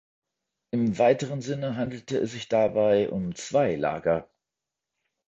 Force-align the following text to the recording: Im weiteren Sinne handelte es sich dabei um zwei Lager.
Im 0.71 0.97
weiteren 0.97 1.41
Sinne 1.41 1.75
handelte 1.77 2.17
es 2.17 2.31
sich 2.31 2.47
dabei 2.47 3.07
um 3.11 3.35
zwei 3.35 3.75
Lager. 3.75 4.27